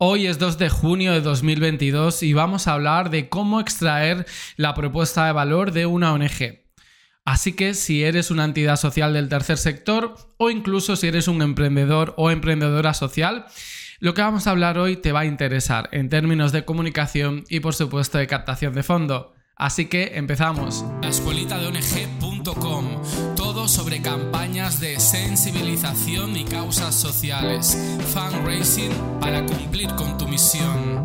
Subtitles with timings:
[0.00, 4.72] Hoy es 2 de junio de 2022 y vamos a hablar de cómo extraer la
[4.72, 6.60] propuesta de valor de una ONG.
[7.24, 11.42] Así que si eres una entidad social del tercer sector o incluso si eres un
[11.42, 13.46] emprendedor o emprendedora social,
[13.98, 17.58] lo que vamos a hablar hoy te va a interesar en términos de comunicación y
[17.58, 19.34] por supuesto de captación de fondo.
[19.56, 20.84] Así que empezamos.
[21.02, 21.08] La
[23.68, 27.76] sobre campañas de sensibilización y causas sociales.
[28.14, 31.04] Fundraising para cumplir con tu misión.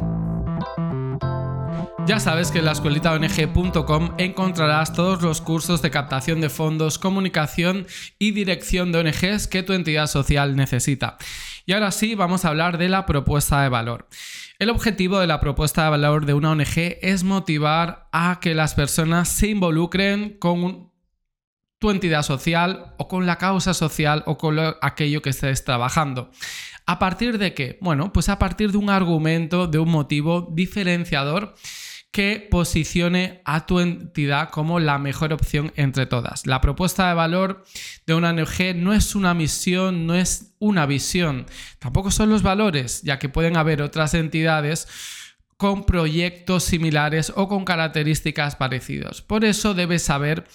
[2.07, 7.00] Ya sabes que en la escuelita ONG.com encontrarás todos los cursos de captación de fondos,
[7.00, 7.86] comunicación
[8.18, 11.18] y dirección de ONGs que tu entidad social necesita.
[11.65, 14.07] Y ahora sí, vamos a hablar de la propuesta de valor.
[14.59, 18.73] El objetivo de la propuesta de valor de una ONG es motivar a que las
[18.73, 20.93] personas se involucren con
[21.83, 26.32] tu entidad social o con la causa social o con aquello que estés trabajando.
[26.86, 27.78] ¿A partir de qué?
[27.82, 31.56] Bueno, pues a partir de un argumento, de un motivo diferenciador
[32.11, 36.48] que posicione a tu entidad como la mejor opción entre todas.
[36.48, 37.66] La propuesta de valor
[38.08, 41.48] de una ONG no es una misión, no es una visión,
[41.80, 44.88] tampoco son los valores, ya que pueden haber otras entidades
[45.58, 49.22] con proyectos similares o con características parecidas.
[49.22, 50.45] Por eso debes saber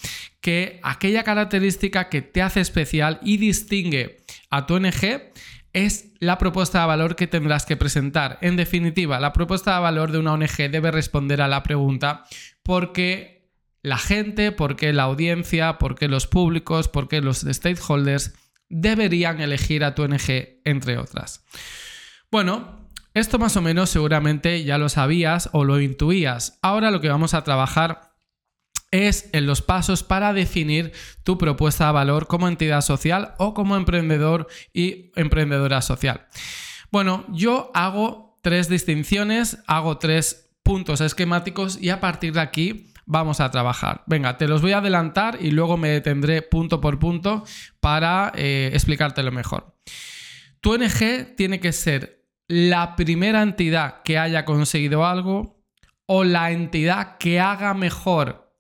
[0.41, 4.19] que aquella característica que te hace especial y distingue
[4.51, 5.33] a tu ONG
[5.73, 8.39] es la propuesta de valor que tendrás que presentar.
[8.41, 12.25] En definitiva, la propuesta de valor de una ONG debe responder a la pregunta
[12.63, 13.51] ¿por qué
[13.83, 18.35] la gente, por qué la audiencia, por qué los públicos, por qué los stakeholders
[18.69, 21.45] deberían elegir a tu ONG, entre otras?
[22.31, 22.78] Bueno,
[23.19, 26.59] esto más o menos seguramente ya lo sabías o lo intuías.
[26.63, 28.15] Ahora lo que vamos a trabajar
[28.91, 30.93] es en los pasos para definir
[31.25, 36.27] tu propuesta de valor como entidad social o como emprendedor y emprendedora social.
[36.91, 43.41] Bueno, yo hago tres distinciones, hago tres puntos esquemáticos y a partir de aquí vamos
[43.41, 44.05] a trabajar.
[44.07, 47.45] Venga, te los voy a adelantar y luego me detendré punto por punto
[47.81, 49.77] para eh, explicártelo mejor.
[50.61, 52.18] Tu ONG tiene que ser
[52.49, 55.63] la primera entidad que haya conseguido algo
[56.07, 58.55] o la entidad que haga mejor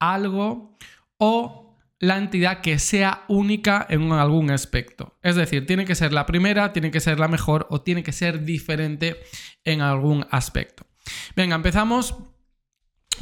[0.00, 0.76] algo
[1.18, 5.18] o la entidad que sea única en algún aspecto.
[5.22, 8.12] Es decir, tiene que ser la primera, tiene que ser la mejor o tiene que
[8.12, 9.16] ser diferente
[9.64, 10.86] en algún aspecto.
[11.34, 12.16] Venga, empezamos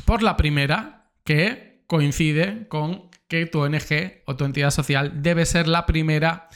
[0.04, 5.68] por la primera, que coincide con que tu ONG o tu entidad social debe ser
[5.68, 6.48] la primera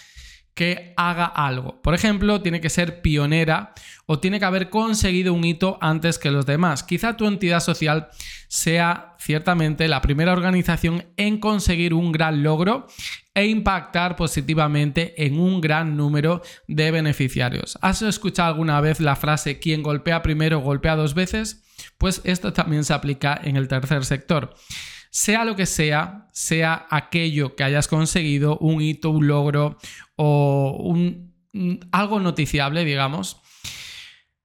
[0.58, 1.80] que haga algo.
[1.82, 3.74] Por ejemplo, tiene que ser pionera
[4.06, 6.82] o tiene que haber conseguido un hito antes que los demás.
[6.82, 8.08] Quizá tu entidad social
[8.48, 12.88] sea ciertamente la primera organización en conseguir un gran logro
[13.34, 17.78] e impactar positivamente en un gran número de beneficiarios.
[17.80, 21.62] ¿Has escuchado alguna vez la frase quien golpea primero golpea dos veces?
[21.98, 24.56] Pues esto también se aplica en el tercer sector
[25.10, 29.78] sea lo que sea, sea aquello que hayas conseguido, un hito, un logro
[30.16, 31.34] o un,
[31.92, 33.40] algo noticiable, digamos,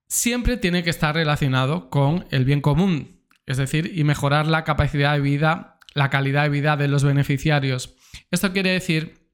[0.08, 5.14] siempre tiene que estar relacionado con el bien común, es decir, y mejorar la capacidad
[5.14, 7.96] de vida, la calidad de vida de los beneficiarios.
[8.32, 9.28] Esto quiere decir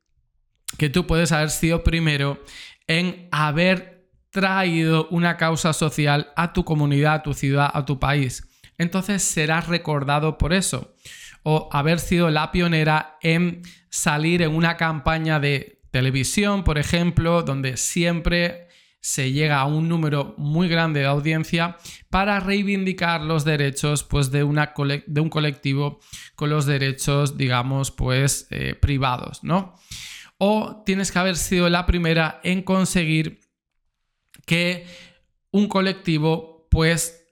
[0.77, 2.43] que tú puedes haber sido primero
[2.87, 8.43] en haber traído una causa social a tu comunidad, a tu ciudad, a tu país
[8.79, 10.95] entonces serás recordado por eso.
[11.43, 17.77] O haber sido la pionera en salir en una campaña de televisión, por ejemplo, donde
[17.77, 18.67] siempre
[19.01, 21.77] se llega a un número muy grande de audiencia
[22.09, 24.73] para reivindicar los derechos pues, de, una
[25.07, 25.99] de un colectivo
[26.35, 29.75] con los derechos, digamos, pues eh, privados, ¿no?
[30.37, 33.39] O tienes que haber sido la primera en conseguir
[34.45, 34.85] que
[35.51, 37.25] un colectivo pues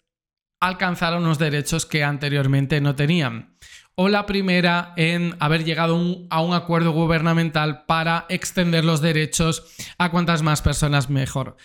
[0.59, 3.56] alcanzar unos derechos que anteriormente no tenían.
[3.99, 5.95] O la primera en haber llegado
[6.29, 9.63] a un acuerdo gubernamental para extender los derechos
[9.97, 11.57] a cuantas más personas mejor.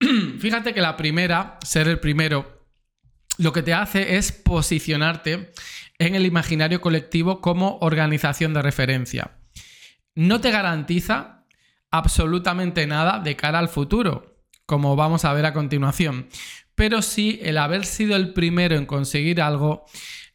[0.38, 2.66] Fíjate que la primera, ser el primero,
[3.36, 5.52] lo que te hace es posicionarte
[5.98, 9.32] en el imaginario colectivo como organización de referencia.
[10.14, 11.44] No te garantiza
[11.90, 16.28] absolutamente nada de cara al futuro, como vamos a ver a continuación
[16.74, 19.84] pero sí el haber sido el primero en conseguir algo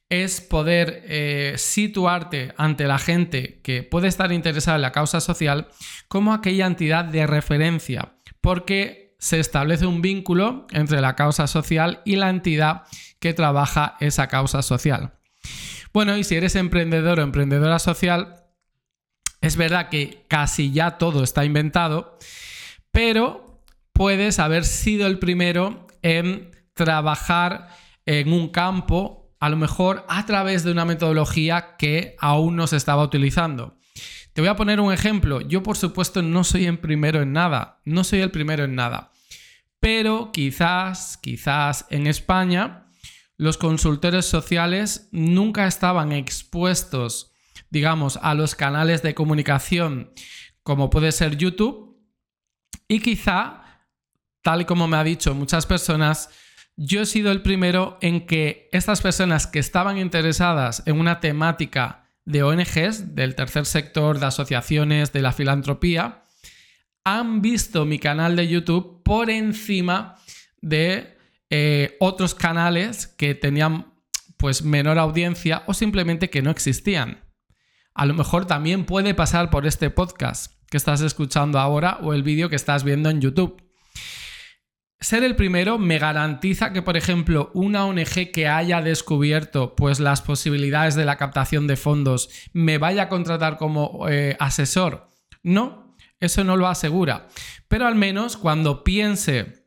[0.09, 5.67] es poder eh, situarte ante la gente que puede estar interesada en la causa social
[6.07, 12.15] como aquella entidad de referencia, porque se establece un vínculo entre la causa social y
[12.15, 12.83] la entidad
[13.19, 15.13] que trabaja esa causa social.
[15.93, 18.45] Bueno, y si eres emprendedor o emprendedora social,
[19.41, 22.17] es verdad que casi ya todo está inventado,
[22.91, 23.61] pero
[23.93, 27.69] puedes haber sido el primero en trabajar
[28.05, 32.77] en un campo, a lo mejor a través de una metodología que aún no se
[32.77, 33.77] estaba utilizando.
[34.33, 35.41] Te voy a poner un ejemplo.
[35.41, 37.81] Yo, por supuesto, no soy el primero en nada.
[37.85, 39.11] No soy el primero en nada.
[39.79, 42.85] Pero quizás, quizás en España,
[43.37, 47.31] los consultores sociales nunca estaban expuestos,
[47.69, 50.11] digamos, a los canales de comunicación
[50.69, 51.99] como puede ser YouTube.
[52.87, 53.63] Y quizá,
[54.43, 56.29] tal y como me ha dicho muchas personas,
[56.81, 62.05] yo he sido el primero en que estas personas que estaban interesadas en una temática
[62.23, 66.23] de ONGs, del tercer sector, de asociaciones, de la filantropía,
[67.03, 70.15] han visto mi canal de YouTube por encima
[70.61, 71.17] de
[71.49, 73.93] eh, otros canales que tenían
[74.37, 77.25] pues menor audiencia o simplemente que no existían.
[77.93, 82.23] A lo mejor también puede pasar por este podcast que estás escuchando ahora o el
[82.23, 83.61] vídeo que estás viendo en YouTube.
[85.01, 90.21] Ser el primero me garantiza que, por ejemplo, una ONG que haya descubierto pues, las
[90.21, 95.09] posibilidades de la captación de fondos me vaya a contratar como eh, asesor.
[95.41, 97.29] No, eso no lo asegura.
[97.69, 99.65] Pero al menos cuando piense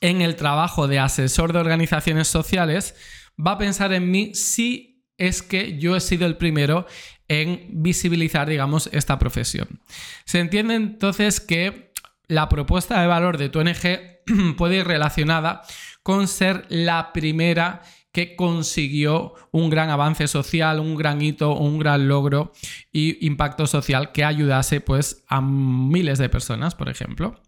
[0.00, 2.96] en el trabajo de asesor de organizaciones sociales,
[3.38, 6.86] va a pensar en mí si es que yo he sido el primero
[7.28, 9.80] en visibilizar, digamos, esta profesión.
[10.24, 11.92] Se entiende entonces que
[12.26, 14.19] la propuesta de valor de tu ONG
[14.56, 15.62] puede ir relacionada
[16.02, 17.82] con ser la primera
[18.12, 22.52] que consiguió un gran avance social, un gran hito, un gran logro
[22.92, 27.40] y impacto social que ayudase pues a miles de personas, por ejemplo.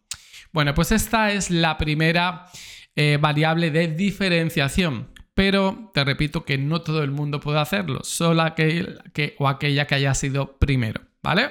[0.52, 2.46] Bueno, pues esta es la primera
[2.94, 5.08] eh, variable de diferenciación.
[5.34, 9.87] Pero te repito que no todo el mundo puede hacerlo, solo aquel que, o aquella
[9.87, 11.49] que haya sido primero, ¿vale?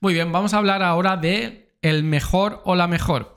[0.00, 3.36] Muy bien, vamos a hablar ahora de el mejor o la mejor.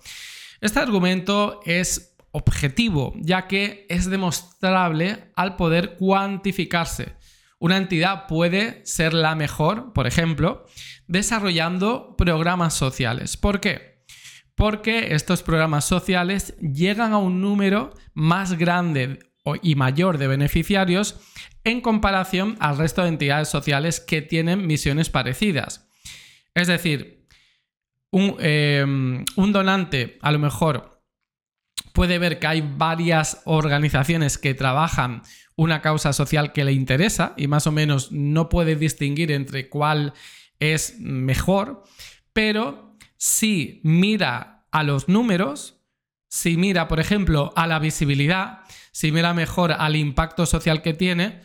[0.62, 7.16] Este argumento es objetivo, ya que es demostrable al poder cuantificarse.
[7.60, 10.66] Una entidad puede ser la mejor, por ejemplo,
[11.08, 13.38] desarrollando programas sociales.
[13.38, 14.04] ¿Por qué?
[14.56, 19.20] Porque estos programas sociales llegan a un número más grande
[19.62, 21.20] y mayor de beneficiarios
[21.64, 25.88] en comparación al resto de entidades sociales que tienen misiones parecidas.
[26.54, 27.15] Es decir,
[28.16, 28.86] un, eh,
[29.36, 31.02] un donante a lo mejor
[31.92, 35.22] puede ver que hay varias organizaciones que trabajan
[35.58, 40.14] una causa social que le interesa y más o menos no puede distinguir entre cuál
[40.60, 41.84] es mejor,
[42.32, 45.82] pero si mira a los números,
[46.30, 48.62] si mira, por ejemplo, a la visibilidad,
[48.94, 51.42] si mira mejor al impacto social que tiene,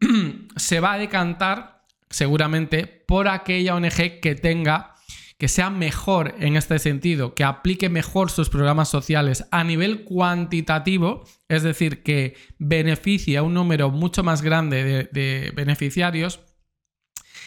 [0.56, 4.91] se va a decantar seguramente por aquella ONG que tenga
[5.38, 11.24] que sea mejor en este sentido, que aplique mejor sus programas sociales a nivel cuantitativo,
[11.48, 16.40] es decir, que beneficie a un número mucho más grande de, beneficiarios,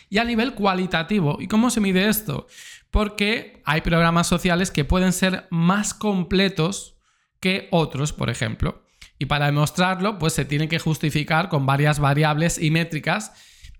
[0.10, 1.38] y a nivel cualitativo.
[1.40, 2.48] ¿Y cómo se mide esto?
[2.92, 6.98] Porque hay programas sociales que pueden ser más completos
[7.40, 8.86] que otros, por ejemplo.
[9.18, 13.32] Y para demostrarlo, pues se tiene que justificar con varias variables y métricas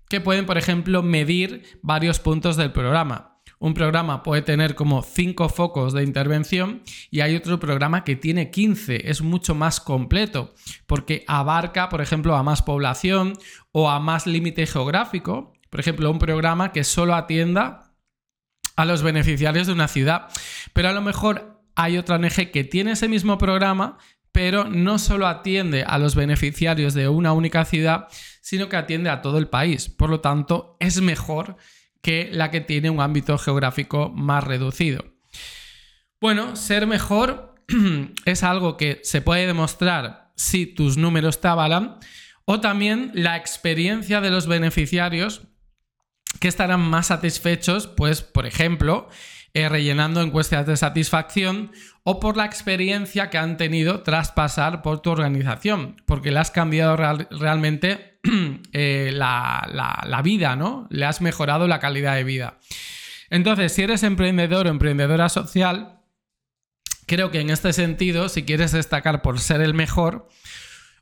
[0.08, 3.35] que pueden, por ejemplo, medir varios puntos del programa.
[3.58, 8.50] Un programa puede tener como 5 focos de intervención y hay otro programa que tiene
[8.50, 10.54] 15, es mucho más completo
[10.86, 13.38] porque abarca, por ejemplo, a más población
[13.72, 15.54] o a más límite geográfico.
[15.70, 17.94] Por ejemplo, un programa que solo atienda
[18.76, 20.28] a los beneficiarios de una ciudad.
[20.72, 23.98] Pero a lo mejor hay otra ONG que tiene ese mismo programa,
[24.32, 28.08] pero no solo atiende a los beneficiarios de una única ciudad,
[28.42, 29.88] sino que atiende a todo el país.
[29.88, 31.56] Por lo tanto, es mejor
[32.06, 35.04] que la que tiene un ámbito geográfico más reducido.
[36.20, 37.56] Bueno, ser mejor
[38.24, 41.98] es algo que se puede demostrar si tus números te avalan
[42.44, 45.48] o también la experiencia de los beneficiarios
[46.38, 49.08] que estarán más satisfechos, pues, por ejemplo,
[49.52, 51.72] eh, rellenando encuestas de satisfacción
[52.04, 56.52] o por la experiencia que han tenido tras pasar por tu organización, porque le has
[56.52, 58.15] cambiado realmente
[58.72, 60.86] Eh, la, vida, ¿no?
[60.90, 62.58] Le has mejorado la calidad de vida.
[63.30, 66.00] Entonces, si eres emprendedor o emprendedora social,
[67.06, 70.28] creo que en este sentido, si quieres destacar por ser el mejor,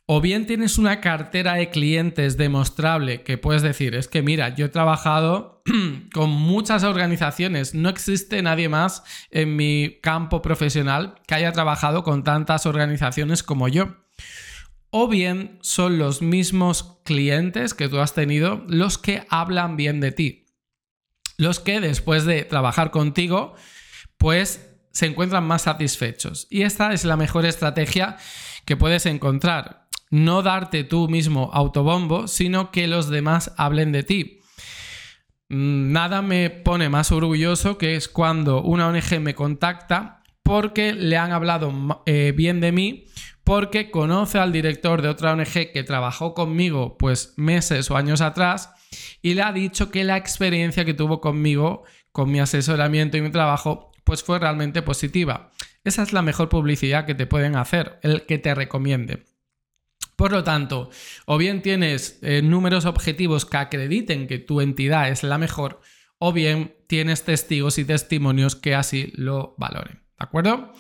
[0.07, 4.67] o bien tienes una cartera de clientes demostrable que puedes decir, es que mira, yo
[4.67, 5.63] he trabajado
[6.13, 12.23] con muchas organizaciones, no existe nadie más en mi campo profesional que haya trabajado con
[12.23, 13.97] tantas organizaciones como yo
[14.97, 20.13] o bien son los mismos clientes que tú has tenido los que hablan bien de
[20.13, 20.47] ti.
[21.37, 23.57] Los que después de trabajar contigo,
[24.19, 26.47] pues se encuentran más satisfechos.
[26.49, 28.19] Y esta es la mejor estrategia
[28.67, 29.89] que puedes encontrar.
[30.11, 34.43] No darte tú mismo autobombo, sino que los demás hablen de ti.
[35.49, 41.17] Mm, nada me pone más orgulloso que es cuando una ONG me contacta porque le
[41.17, 43.07] han hablado eh, bien de mí,
[43.43, 48.71] porque conoce al director de otra ONG que trabajó conmigo pues meses o años atrás
[49.23, 51.83] y le ha dicho que la experiencia que tuvo conmigo,
[52.13, 55.51] con mi asesoramiento y mi trabajo, pues fue realmente positiva.
[55.83, 59.25] Esa es la mejor publicidad que te pueden hacer, el que te recomiende.
[60.15, 60.91] Por lo tanto,
[61.27, 65.81] o bien tienes eh, números objetivos que acrediten que tu entidad es la mejor,
[66.19, 70.04] o bien tienes testigos y testimonios que así lo valoren.
[70.25, 70.73] ¿De acuerdo?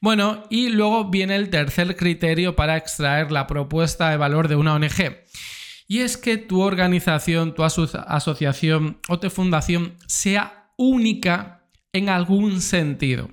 [0.00, 4.74] Bueno, y luego viene el tercer criterio para extraer la propuesta de valor de una
[4.74, 5.20] ONG.
[5.86, 13.30] Y es que tu organización, tu asociación o tu fundación sea única en algún sentido.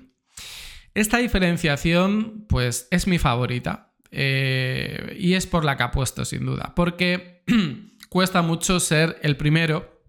[0.94, 3.92] Esta diferenciación, pues, es mi favorita.
[4.12, 6.74] Eh, y es por la que apuesto, sin duda.
[6.76, 7.42] Porque
[8.08, 9.99] cuesta mucho ser el primero.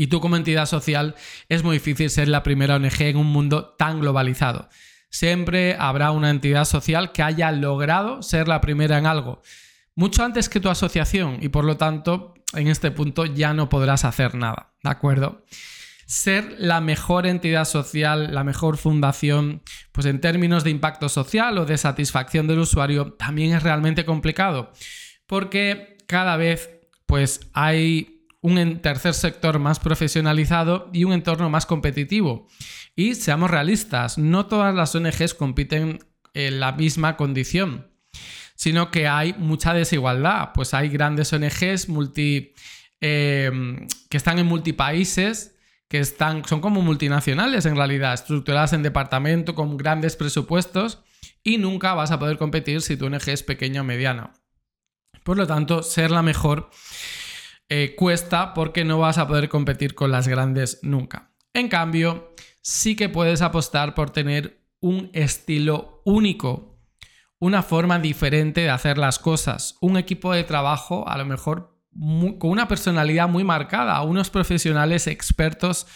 [0.00, 1.14] Y tú como entidad social
[1.48, 4.68] es muy difícil ser la primera ONG en un mundo tan globalizado.
[5.10, 9.42] Siempre habrá una entidad social que haya logrado ser la primera en algo
[10.00, 14.06] mucho antes que tu asociación y por lo tanto en este punto ya no podrás
[14.06, 15.44] hacer nada, ¿de acuerdo?
[16.06, 21.66] Ser la mejor entidad social, la mejor fundación, pues en términos de impacto social o
[21.66, 24.72] de satisfacción del usuario, también es realmente complicado,
[25.26, 26.70] porque cada vez
[27.04, 32.48] pues hay un tercer sector más profesionalizado y un entorno más competitivo.
[32.96, 35.98] Y seamos realistas, no todas las ONGs compiten
[36.34, 37.90] en la misma condición
[38.60, 40.50] sino que hay mucha desigualdad.
[40.52, 42.52] Pues hay grandes ONGs multi,
[43.00, 45.56] em, que están en multipaíses,
[45.88, 51.02] que están, son como multinacionales en realidad, estructuradas en departamento con grandes presupuestos
[51.42, 54.34] y nunca vas a poder competir si tu ONG es pequeña o mediana.
[55.24, 56.68] Por lo tanto, ser la mejor
[57.70, 61.32] eh, cuesta porque no vas a poder competir con las grandes nunca.
[61.54, 66.70] En cambio, sí que puedes apostar por tener un estilo único
[67.40, 71.80] una forma diferente de hacer las cosas, un equipo de trabajo a lo mejor
[72.38, 75.86] con una personalidad muy marcada, unos profesionales expertos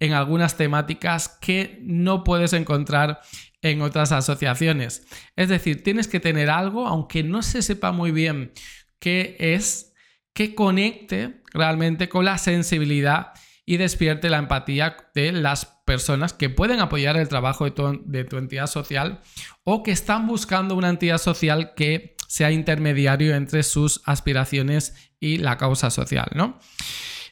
[0.00, 3.20] en algunas temáticas que no puedes encontrar
[3.62, 5.06] en otras asociaciones.
[5.36, 8.52] Es decir, tienes que tener algo, aunque no se sepa muy bien
[8.98, 9.93] qué es,
[10.34, 13.32] que conecte realmente con la sensibilidad
[13.64, 18.66] y despierte la empatía de las personas que pueden apoyar el trabajo de tu, entidad
[18.66, 19.20] social
[19.62, 25.56] o que están buscando una entidad social que sea intermediario entre sus aspiraciones y la
[25.56, 26.58] causa social, ¿no?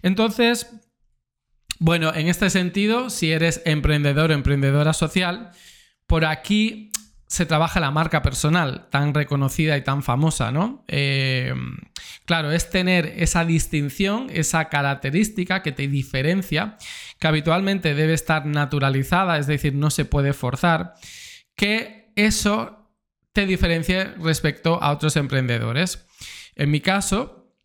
[0.03, 0.69] Entonces,
[1.79, 5.51] bueno, en este sentido, si eres emprendedor o emprendedora social,
[6.07, 6.92] por aquí
[7.33, 10.85] se trabaja la marca personal tan reconocida y tan famosa, ¿no?
[10.87, 11.55] Eh,
[12.27, 16.77] claro, es tener esa distinción, esa característica que te diferencia,
[17.19, 20.93] que habitualmente debe estar naturalizada, es decir, no se puede forzar,
[21.57, 22.91] que eso
[23.33, 26.05] te diferencie respecto a otros emprendedores.
[26.55, 27.57] En mi caso,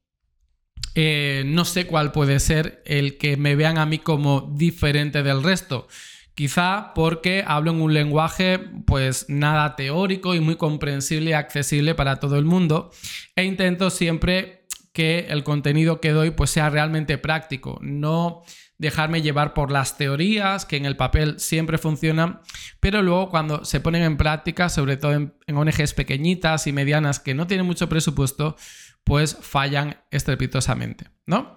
[0.96, 5.44] eh, no sé cuál puede ser el que me vean a mí como diferente del
[5.44, 5.90] resto.
[6.38, 12.17] Quizá porque hablo en un lenguaje pues nada teórico y muy comprensible y accesible para
[12.17, 12.91] todo el mundo
[13.36, 18.44] e intento siempre que el contenido que doy pues sea realmente práctico, no
[18.77, 22.41] dejarme llevar por las teorías que en el papel siempre funcionan,
[22.79, 27.34] pero luego cuando se ponen en práctica, sobre todo en, ONGs pequeñitas y medianas que
[27.34, 28.58] no tienen mucho presupuesto,
[29.03, 31.56] pues fallan estrepitosamente, ¿no?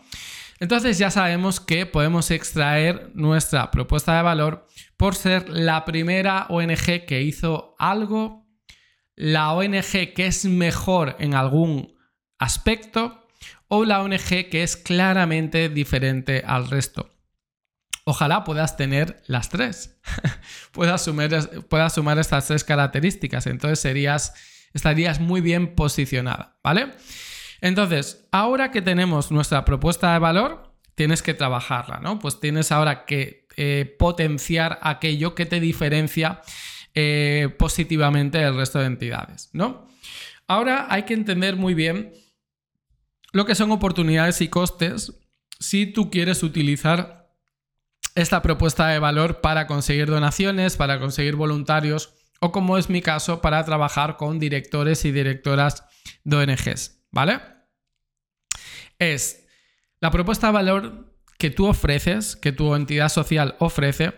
[0.61, 4.67] Entonces ya sabemos que podemos extraer nuestra propuesta de valor
[4.99, 8.47] por ser la primera ONG que hizo algo,
[9.17, 11.95] la ONG que es mejor en algún
[12.38, 13.26] aspecto
[13.69, 17.09] o la ONG que es claramente diferente al resto.
[18.05, 19.99] Ojalá puedas tener las tres,
[20.73, 24.35] puedas, sumar estas tres características, entonces serías,
[24.75, 26.93] estarías muy bien posicionada, ¿vale?
[27.61, 32.19] Entonces, ahora que tenemos nuestra propuesta de valor, tienes que trabajarla, ¿no?
[32.19, 36.43] Pues tienes ahora que eh, potenciar aquello que te diferencia
[36.95, 39.88] eh, positivamente del resto de entidades, ¿no?
[40.47, 42.12] Ahora hay que entender muy bien
[43.33, 45.21] lo que son oportunidades y costes
[45.59, 47.31] si tú quieres utilizar
[48.14, 53.40] esta propuesta de valor para conseguir donaciones, para conseguir voluntarios o como es mi caso,
[53.40, 55.85] para trabajar con directores y directoras
[56.25, 57.00] de ONGs.
[57.11, 57.40] ¿Vale?
[58.99, 59.47] Es
[60.00, 64.12] la propuesta de valor que tú ofreces, que tu entidad social ofrece,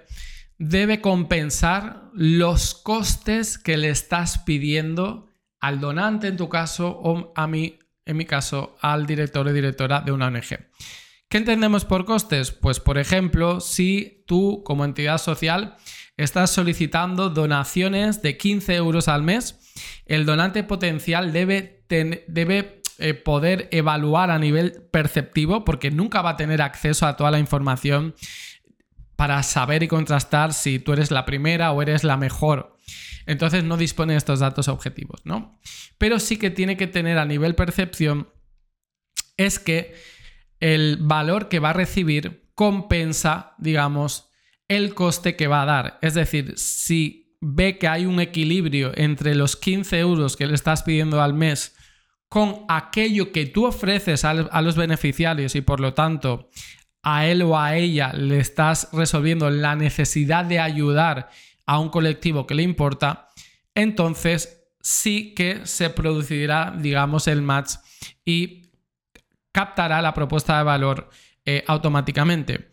[0.58, 5.28] debe compensar los costes que le estás pidiendo
[5.60, 10.00] al donante en tu caso o a mí, en mi caso, al director o directora
[10.00, 10.58] de una ONG.
[11.28, 12.50] ¿Qué entendemos por costes?
[12.50, 15.76] Pues por ejemplo, si tú como entidad social
[16.16, 19.58] estás solicitando donaciones de 15 euros al mes,
[20.04, 26.36] el donante potencial debe, debe eh, poder evaluar a nivel perceptivo porque nunca va a
[26.36, 28.14] tener acceso a toda la información
[29.16, 32.76] para saber y contrastar si tú eres la primera o eres la mejor.
[33.26, 35.60] Entonces no dispone de estos datos objetivos, ¿no?
[35.98, 38.28] Pero sí que tiene que tener a nivel percepción
[39.36, 39.94] es que
[40.60, 44.28] el valor que va a recibir compensa, digamos,
[44.68, 45.98] el coste que va a dar.
[46.02, 50.82] Es decir, si ve que hay un equilibrio entre los 15 euros que le estás
[50.82, 51.74] pidiendo al mes
[52.32, 56.48] con aquello que tú ofreces a, los beneficiarios y por lo tanto
[57.02, 61.28] a él o a ella le estás resolviendo la necesidad de ayudar
[61.66, 63.28] a un colectivo que le importa,
[63.74, 67.74] entonces sí que se producirá, digamos, el match
[68.24, 68.62] y
[69.52, 71.10] captará la propuesta de valor
[71.44, 72.70] eh, automáticamente.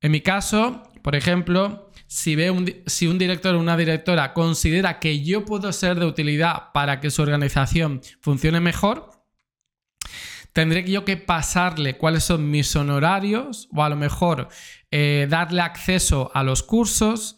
[0.00, 4.98] En mi caso, por ejemplo, si, ve un, si un director o una directora considera
[4.98, 9.12] que yo puedo ser de utilidad para que su organización funcione mejor,
[10.52, 14.48] tendré yo que pasarle cuáles son mis honorarios o a lo mejor
[14.90, 17.36] eh, darle acceso a los cursos,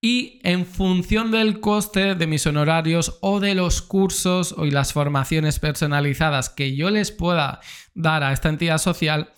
[0.00, 5.58] y en función del coste de mis honorarios o de los cursos y las formaciones
[5.58, 7.60] personalizadas que yo les pueda
[7.94, 9.32] dar a esta entidad social,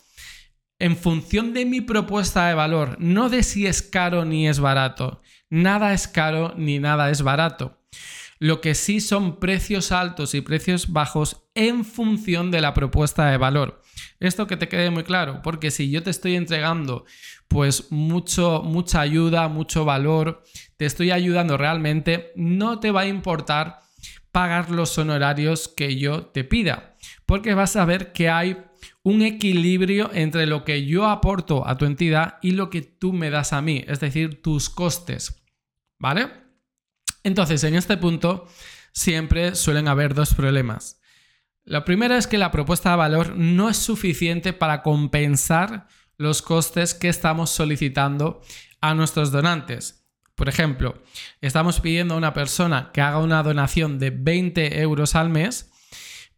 [0.81, 5.21] en función de mi propuesta de valor, no de si es caro ni es barato.
[5.51, 7.79] Nada es caro ni nada es barato.
[8.39, 13.37] Lo que sí son precios altos y precios bajos en función de la propuesta de
[13.37, 13.83] valor.
[14.19, 17.05] Esto que te quede muy claro, porque si yo te estoy entregando
[17.49, 20.43] pues mucho, mucha ayuda, mucho valor,
[20.79, 23.81] te estoy ayudando realmente, no te va a importar
[24.33, 26.97] pagar los honorarios que yo te pida,
[27.27, 28.57] porque vas a ver que hay
[29.03, 33.31] un equilibrio entre lo que yo aporto a tu entidad y lo que tú me
[33.31, 35.43] das a mí, es decir, tus costes,
[35.99, 36.31] ¿vale?
[37.23, 38.47] Entonces, en este punto
[38.93, 41.01] siempre suelen haber dos problemas.
[41.65, 45.87] La primera es que la propuesta de valor no es suficiente para compensar
[46.17, 48.43] los costes que estamos solicitando
[48.81, 50.07] a nuestros donantes.
[50.35, 51.03] Por ejemplo,
[51.41, 55.71] estamos pidiendo a una persona que haga una donación de 20 euros al mes,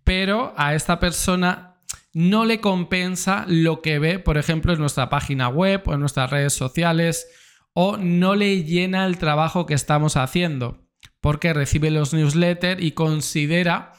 [0.04, 1.71] pero a esta persona
[2.12, 6.30] no le compensa lo que ve, por ejemplo, en nuestra página web o en nuestras
[6.30, 7.26] redes sociales,
[7.74, 10.86] o no le llena el trabajo que estamos haciendo,
[11.20, 13.92] porque recibe los newsletters y considera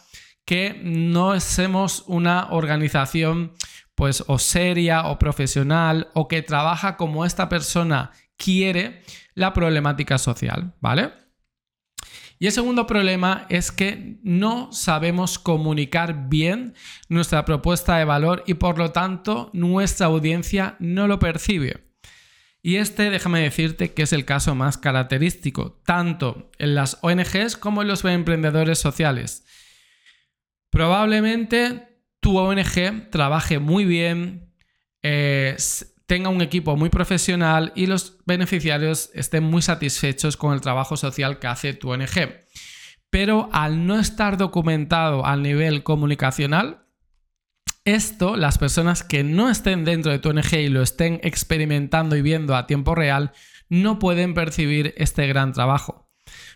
[0.46, 3.54] que no somos una organización
[3.96, 9.04] pues o seria o profesional o que trabaja como esta persona quiere
[9.36, 11.12] la problemática social, ¿vale?
[12.40, 16.74] Y el segundo problema es que no sabemos comunicar bien
[17.10, 21.84] nuestra propuesta de valor y por lo tanto nuestra audiencia no lo percibe.
[22.62, 27.82] Y este, déjame decirte que es el caso más característico, tanto en las ONGs como
[27.82, 29.46] en los emprendedores sociales.
[30.70, 34.54] Probablemente tu ONG trabaje muy bien,
[35.04, 35.56] eh,
[36.14, 41.40] tenga un equipo muy profesional y los beneficiarios estén muy satisfechos con el trabajo social
[41.40, 42.38] que hace tu ONG.
[43.10, 46.86] Pero al no estar documentado al nivel comunicacional,
[47.84, 52.22] esto, las personas que no estén dentro de tu ONG y lo estén experimentando y
[52.22, 53.32] viendo a tiempo real,
[53.68, 56.12] no pueden percibir este gran trabajo.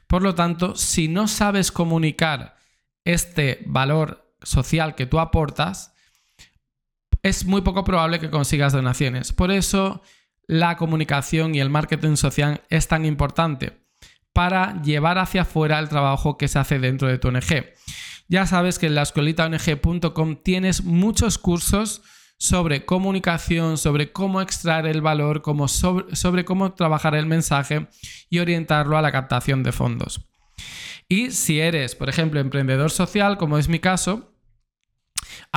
[0.06, 2.58] Por lo tanto, si no sabes comunicar
[3.06, 5.96] este valor social que tú aportas,
[7.24, 9.34] es muy poco probable que consigas donaciones.
[9.34, 10.02] Por eso
[10.48, 13.74] la comunicación y el marketing social es tan importante
[14.34, 17.74] para llevar hacia afuera el trabajo que se hace dentro de tu ONG.
[18.30, 22.02] Ya sabes que en la escolitaong.com tienes muchos cursos
[22.38, 27.88] sobre comunicación, sobre cómo extraer el valor, sobre, sobre cómo trabajar el mensaje
[28.30, 30.22] y orientarlo a la captación de fondos.
[31.10, 34.37] Y si eres, por ejemplo, emprendedor social, como es mi caso,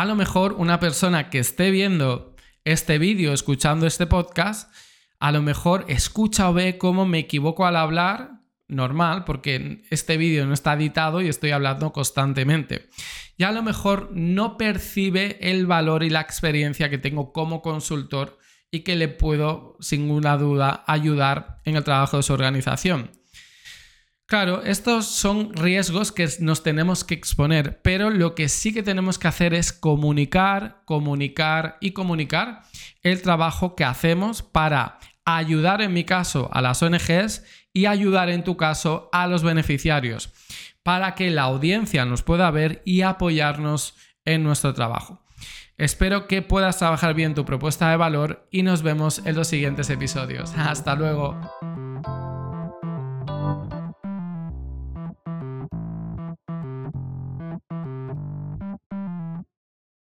[0.00, 2.34] a lo mejor una persona que esté viendo
[2.64, 4.72] este vídeo, escuchando este podcast,
[5.18, 10.46] a lo mejor escucha o ve cómo me equivoco al hablar, normal, porque este vídeo
[10.46, 12.88] no está editado y estoy hablando constantemente.
[13.36, 18.38] Y a lo mejor no percibe el valor y la experiencia que tengo como consultor
[18.70, 23.19] y que le puedo, sin ninguna duda, ayudar en el trabajo de su organización.
[24.30, 29.18] Claro, estos son riesgos que nos tenemos que exponer, pero lo que sí que tenemos
[29.18, 32.62] que hacer es comunicar, comunicar y comunicar
[33.02, 38.44] el trabajo que hacemos para ayudar en mi caso a las ONGs y ayudar en
[38.44, 40.32] tu caso a los beneficiarios
[40.84, 45.24] para que la audiencia nos pueda ver y apoyarnos en nuestro trabajo.
[45.76, 49.90] Espero que puedas trabajar bien tu propuesta de valor y nos vemos en los siguientes
[49.90, 50.52] episodios.
[50.56, 52.29] Hasta luego.